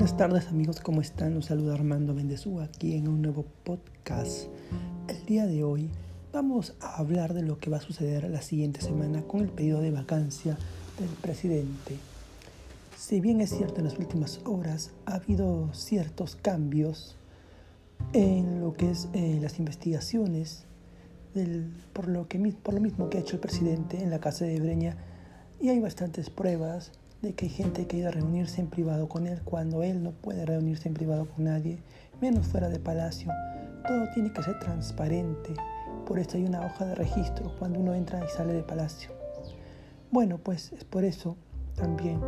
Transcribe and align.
Buenas 0.00 0.16
tardes 0.16 0.48
amigos, 0.48 0.80
¿cómo 0.80 1.02
están? 1.02 1.34
Los 1.34 1.44
saluda 1.44 1.74
Armando 1.74 2.14
Bendezú 2.14 2.60
aquí 2.60 2.94
en 2.94 3.06
un 3.06 3.20
nuevo 3.20 3.44
podcast. 3.64 4.46
El 5.08 5.26
día 5.26 5.44
de 5.44 5.62
hoy 5.62 5.90
vamos 6.32 6.74
a 6.80 6.96
hablar 6.96 7.34
de 7.34 7.42
lo 7.42 7.58
que 7.58 7.68
va 7.68 7.76
a 7.76 7.82
suceder 7.82 8.30
la 8.30 8.40
siguiente 8.40 8.80
semana 8.80 9.20
con 9.20 9.40
el 9.40 9.50
pedido 9.50 9.82
de 9.82 9.90
vacancia 9.90 10.56
del 10.98 11.10
presidente. 11.20 11.98
Si 12.96 13.20
bien 13.20 13.42
es 13.42 13.50
cierto 13.50 13.80
en 13.80 13.84
las 13.84 13.98
últimas 13.98 14.40
horas 14.46 14.90
ha 15.04 15.16
habido 15.16 15.68
ciertos 15.74 16.34
cambios 16.34 17.18
en 18.14 18.62
lo 18.62 18.72
que 18.72 18.92
es 18.92 19.10
eh, 19.12 19.38
las 19.42 19.58
investigaciones 19.58 20.64
por, 21.92 22.08
lo 22.08 22.26
que, 22.26 22.38
por 22.62 22.72
lo 22.72 22.80
mismo 22.80 23.10
que 23.10 23.18
ha 23.18 23.20
hecho 23.20 23.36
el 23.36 23.40
presidente 23.40 24.02
en 24.02 24.08
la 24.08 24.18
casa 24.18 24.46
de 24.46 24.60
Breña 24.60 24.96
y 25.60 25.68
hay 25.68 25.78
bastantes 25.78 26.30
pruebas 26.30 26.90
de 27.22 27.34
que 27.34 27.46
hay 27.46 27.50
gente 27.50 27.86
que 27.86 28.06
a 28.06 28.10
reunirse 28.10 28.60
en 28.60 28.68
privado 28.68 29.08
con 29.08 29.26
él 29.26 29.40
cuando 29.44 29.82
él 29.82 30.02
no 30.02 30.12
puede 30.12 30.46
reunirse 30.46 30.88
en 30.88 30.94
privado 30.94 31.26
con 31.28 31.44
nadie, 31.44 31.78
menos 32.20 32.46
fuera 32.46 32.68
de 32.68 32.78
palacio. 32.78 33.30
Todo 33.86 34.08
tiene 34.14 34.32
que 34.32 34.42
ser 34.42 34.58
transparente, 34.58 35.54
por 36.06 36.18
eso 36.18 36.36
hay 36.36 36.44
una 36.44 36.64
hoja 36.64 36.86
de 36.86 36.94
registro 36.94 37.54
cuando 37.58 37.78
uno 37.78 37.94
entra 37.94 38.24
y 38.24 38.28
sale 38.28 38.52
de 38.52 38.62
palacio. 38.62 39.10
Bueno, 40.10 40.38
pues 40.38 40.72
es 40.72 40.84
por 40.84 41.04
eso 41.04 41.36
también 41.76 42.20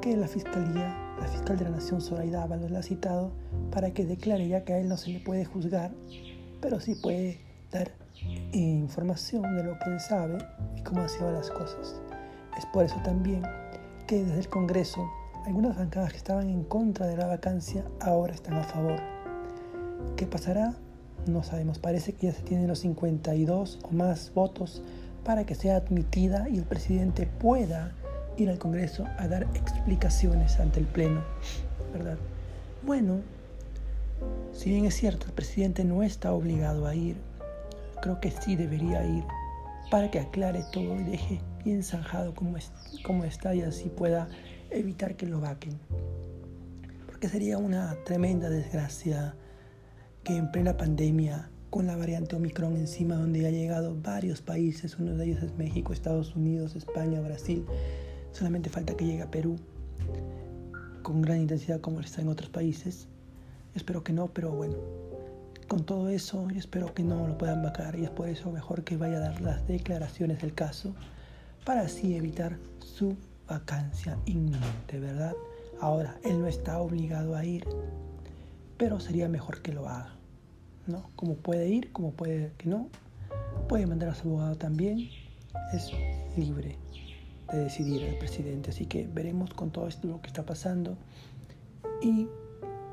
que 0.00 0.16
la 0.16 0.28
Fiscalía, 0.28 0.96
la 1.18 1.26
fiscal 1.26 1.56
de 1.56 1.64
la 1.64 1.70
Nación 1.70 2.00
Zoraida 2.00 2.44
Ábalos 2.44 2.70
la 2.70 2.78
ha 2.78 2.82
citado 2.82 3.32
para 3.72 3.90
que 3.92 4.04
declare 4.04 4.46
ya 4.46 4.64
que 4.64 4.74
a 4.74 4.78
él 4.78 4.88
no 4.88 4.96
se 4.96 5.10
le 5.10 5.20
puede 5.20 5.44
juzgar, 5.44 5.90
pero 6.60 6.80
sí 6.80 6.94
puede 6.94 7.40
dar 7.72 7.90
información 8.52 9.56
de 9.56 9.64
lo 9.64 9.78
que 9.78 9.90
él 9.90 10.00
sabe 10.00 10.38
y 10.76 10.82
cómo 10.82 11.02
han 11.02 11.08
sido 11.08 11.32
las 11.32 11.50
cosas. 11.50 12.00
Es 12.56 12.66
por 12.66 12.84
eso 12.84 12.96
también 13.04 13.42
que 14.08 14.24
desde 14.24 14.40
el 14.40 14.48
Congreso 14.48 15.06
algunas 15.44 15.76
bancadas 15.76 16.12
que 16.12 16.16
estaban 16.16 16.48
en 16.48 16.64
contra 16.64 17.06
de 17.06 17.14
la 17.14 17.26
vacancia 17.26 17.84
ahora 18.00 18.32
están 18.32 18.54
a 18.54 18.64
favor. 18.64 18.98
¿Qué 20.16 20.26
pasará? 20.26 20.74
No 21.26 21.42
sabemos. 21.42 21.78
Parece 21.78 22.14
que 22.14 22.28
ya 22.28 22.32
se 22.32 22.40
tienen 22.40 22.68
los 22.68 22.78
52 22.78 23.80
o 23.82 23.92
más 23.92 24.32
votos 24.34 24.82
para 25.24 25.44
que 25.44 25.54
sea 25.54 25.76
admitida 25.76 26.48
y 26.48 26.56
el 26.56 26.64
presidente 26.64 27.26
pueda 27.26 27.92
ir 28.38 28.48
al 28.48 28.58
Congreso 28.58 29.04
a 29.18 29.28
dar 29.28 29.42
explicaciones 29.52 30.58
ante 30.58 30.80
el 30.80 30.86
Pleno. 30.86 31.22
¿Verdad? 31.92 32.16
Bueno, 32.86 33.20
si 34.52 34.70
bien 34.70 34.86
es 34.86 34.94
cierto, 34.94 35.26
el 35.26 35.32
presidente 35.32 35.84
no 35.84 36.02
está 36.02 36.32
obligado 36.32 36.86
a 36.86 36.94
ir, 36.94 37.16
creo 38.00 38.20
que 38.20 38.30
sí 38.30 38.56
debería 38.56 39.04
ir 39.04 39.24
para 39.90 40.10
que 40.10 40.20
aclare 40.20 40.64
todo 40.72 41.00
y 41.00 41.04
deje 41.04 41.40
bien 41.64 41.82
zanjado 41.82 42.34
como, 42.34 42.56
es, 42.56 42.70
como 43.04 43.24
está 43.24 43.54
y 43.54 43.62
así 43.62 43.88
pueda 43.88 44.28
evitar 44.70 45.16
que 45.16 45.26
lo 45.26 45.40
vaquen. 45.40 45.78
Porque 47.06 47.28
sería 47.28 47.58
una 47.58 47.96
tremenda 48.04 48.48
desgracia 48.48 49.34
que 50.24 50.36
en 50.36 50.50
plena 50.50 50.76
pandemia, 50.76 51.50
con 51.70 51.86
la 51.86 51.96
variante 51.96 52.36
Omicron 52.36 52.76
encima, 52.76 53.16
donde 53.16 53.46
ha 53.46 53.50
llegado 53.50 53.96
varios 54.00 54.40
países, 54.40 54.98
uno 54.98 55.14
de 55.14 55.26
ellos 55.26 55.42
es 55.42 55.54
México, 55.56 55.92
Estados 55.92 56.34
Unidos, 56.36 56.76
España, 56.76 57.20
Brasil, 57.20 57.64
solamente 58.32 58.70
falta 58.70 58.96
que 58.96 59.04
llegue 59.04 59.22
a 59.22 59.30
Perú, 59.30 59.56
con 61.02 61.22
gran 61.22 61.40
intensidad 61.40 61.80
como 61.80 62.00
está 62.00 62.20
en 62.20 62.28
otros 62.28 62.50
países. 62.50 63.08
Espero 63.74 64.02
que 64.02 64.12
no, 64.12 64.28
pero 64.28 64.50
bueno, 64.52 64.76
con 65.68 65.84
todo 65.84 66.08
eso, 66.08 66.48
yo 66.50 66.58
espero 66.58 66.94
que 66.94 67.04
no 67.04 67.28
lo 67.28 67.36
puedan 67.36 67.62
vacar 67.62 67.96
y 67.96 68.04
es 68.04 68.10
por 68.10 68.28
eso 68.28 68.50
mejor 68.50 68.84
que 68.84 68.96
vaya 68.96 69.18
a 69.18 69.20
dar 69.20 69.40
las 69.42 69.68
declaraciones 69.68 70.40
del 70.40 70.54
caso 70.54 70.94
para 71.64 71.82
así 71.82 72.16
evitar 72.16 72.58
su 72.80 73.16
vacancia 73.46 74.18
inminente, 74.24 74.98
¿verdad? 74.98 75.34
Ahora, 75.80 76.16
él 76.24 76.40
no 76.40 76.46
está 76.46 76.80
obligado 76.80 77.36
a 77.36 77.44
ir, 77.44 77.66
pero 78.78 78.98
sería 78.98 79.28
mejor 79.28 79.60
que 79.60 79.72
lo 79.72 79.88
haga, 79.88 80.14
¿no? 80.86 81.10
Como 81.14 81.34
puede 81.34 81.68
ir, 81.68 81.92
como 81.92 82.12
puede 82.12 82.52
que 82.56 82.68
no, 82.68 82.88
puede 83.68 83.86
mandar 83.86 84.08
a 84.08 84.14
su 84.14 84.28
abogado 84.28 84.56
también, 84.56 85.10
es 85.74 85.90
libre 86.36 86.78
de 87.52 87.58
decidir 87.58 88.02
el 88.04 88.16
presidente, 88.16 88.70
así 88.70 88.86
que 88.86 89.06
veremos 89.06 89.52
con 89.52 89.70
todo 89.70 89.86
esto 89.86 90.08
lo 90.08 90.22
que 90.22 90.28
está 90.28 90.44
pasando 90.44 90.96
y 92.02 92.26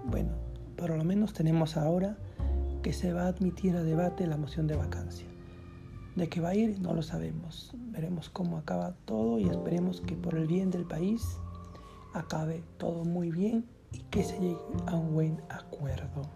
bueno, 0.06 0.32
por 0.76 0.90
lo 0.90 1.04
menos 1.04 1.34
tenemos 1.34 1.78
ahora 1.78 2.18
que 2.86 2.94
se 2.94 3.14
va 3.14 3.24
a 3.24 3.30
admitir 3.30 3.76
a 3.76 3.82
debate 3.82 4.28
la 4.28 4.38
moción 4.38 4.68
de 4.68 4.76
vacancia. 4.76 5.26
De 6.16 6.30
qué 6.30 6.40
va 6.40 6.50
a 6.50 6.56
ir 6.56 6.80
no 6.80 6.94
lo 6.94 7.02
sabemos. 7.02 7.72
Veremos 7.74 8.30
cómo 8.30 8.60
acaba 8.60 8.94
todo 9.06 9.40
y 9.40 9.50
esperemos 9.50 10.02
que 10.02 10.16
por 10.16 10.36
el 10.36 10.46
bien 10.46 10.70
del 10.70 10.86
país 10.86 11.40
acabe 12.14 12.62
todo 12.78 13.04
muy 13.04 13.32
bien 13.32 13.66
y 13.92 14.02
que 14.12 14.24
se 14.24 14.40
llegue 14.40 14.60
a 14.86 14.94
un 14.94 15.16
buen 15.16 15.42
acuerdo. 15.50 16.30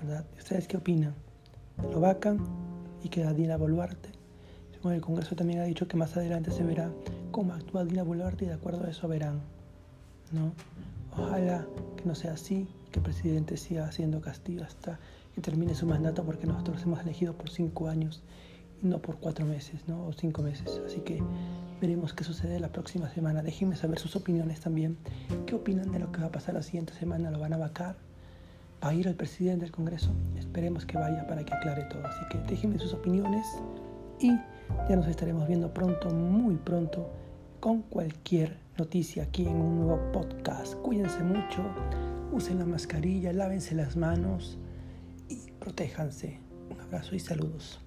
¿Verdad? 0.00 0.26
¿Ustedes 0.36 0.66
qué 0.66 0.78
opinan? 0.78 1.14
¿Lo 1.92 2.00
vacan 2.00 2.40
y 3.04 3.08
queda 3.08 3.32
Dina 3.32 3.56
Boluarte? 3.56 4.08
Bueno, 4.82 4.96
el 4.96 5.00
Congreso 5.00 5.36
también 5.36 5.60
ha 5.60 5.64
dicho 5.64 5.86
que 5.86 5.96
más 5.96 6.16
adelante 6.16 6.50
se 6.50 6.64
verá 6.64 6.90
cómo 7.30 7.52
actúa 7.52 7.84
Dina 7.84 8.02
Boluarte 8.02 8.46
y 8.46 8.48
de 8.48 8.54
acuerdo 8.54 8.84
a 8.84 8.90
eso 8.90 9.06
verán. 9.06 9.42
¿no? 10.32 10.50
Ojalá 11.18 11.66
que 11.96 12.04
no 12.04 12.14
sea 12.14 12.32
así, 12.32 12.68
que 12.90 13.00
el 13.00 13.04
presidente 13.04 13.56
siga 13.56 13.86
haciendo 13.86 14.20
castigo 14.20 14.64
hasta 14.64 14.98
termine 15.40 15.74
su 15.74 15.86
mandato 15.86 16.24
porque 16.24 16.46
nosotros 16.46 16.82
hemos 16.82 17.00
elegido 17.00 17.34
por 17.34 17.50
cinco 17.50 17.88
años 17.88 18.22
y 18.82 18.86
no 18.86 19.00
por 19.00 19.16
cuatro 19.16 19.44
meses 19.44 19.80
¿no? 19.86 20.06
o 20.06 20.12
cinco 20.12 20.42
meses. 20.42 20.80
Así 20.86 21.00
que 21.00 21.22
veremos 21.80 22.12
qué 22.12 22.24
sucede 22.24 22.60
la 22.60 22.68
próxima 22.68 23.08
semana. 23.10 23.42
Déjenme 23.42 23.76
saber 23.76 23.98
sus 23.98 24.16
opiniones 24.16 24.60
también. 24.60 24.96
¿Qué 25.46 25.54
opinan 25.54 25.90
de 25.92 25.98
lo 25.98 26.12
que 26.12 26.20
va 26.20 26.26
a 26.26 26.32
pasar 26.32 26.54
la 26.54 26.62
siguiente 26.62 26.92
semana? 26.94 27.30
¿Lo 27.30 27.38
van 27.38 27.52
a 27.52 27.56
vacar? 27.56 27.96
¿Va 28.82 28.90
a 28.90 28.94
ir 28.94 29.08
el 29.08 29.14
presidente 29.14 29.64
del 29.64 29.72
Congreso? 29.72 30.10
Esperemos 30.36 30.86
que 30.86 30.96
vaya 30.96 31.26
para 31.26 31.44
que 31.44 31.54
aclare 31.54 31.84
todo. 31.84 32.06
Así 32.06 32.20
que 32.30 32.38
déjenme 32.48 32.78
sus 32.78 32.94
opiniones 32.94 33.46
y 34.20 34.30
ya 34.88 34.96
nos 34.96 35.06
estaremos 35.08 35.46
viendo 35.48 35.72
pronto, 35.72 36.10
muy 36.10 36.56
pronto, 36.56 37.10
con 37.60 37.82
cualquier 37.82 38.56
noticia 38.78 39.24
aquí 39.24 39.42
en 39.42 39.56
un 39.56 39.80
nuevo 39.80 40.12
podcast. 40.12 40.74
Cuídense 40.76 41.22
mucho, 41.22 41.62
usen 42.32 42.58
la 42.58 42.64
mascarilla, 42.64 43.32
lávense 43.32 43.74
las 43.74 43.96
manos 43.96 44.58
protéjanse. 45.58 46.40
Un 46.70 46.80
abrazo 46.80 47.14
y 47.14 47.20
saludos. 47.20 47.80